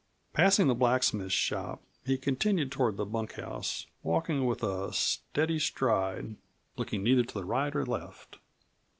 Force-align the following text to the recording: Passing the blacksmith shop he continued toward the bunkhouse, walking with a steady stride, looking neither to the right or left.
Passing 0.33 0.65
the 0.65 0.73
blacksmith 0.73 1.31
shop 1.31 1.79
he 2.03 2.17
continued 2.17 2.71
toward 2.71 2.97
the 2.97 3.05
bunkhouse, 3.05 3.85
walking 4.01 4.47
with 4.47 4.63
a 4.63 4.91
steady 4.93 5.59
stride, 5.59 6.37
looking 6.75 7.03
neither 7.03 7.23
to 7.23 7.33
the 7.35 7.45
right 7.45 7.75
or 7.75 7.85
left. 7.85 8.39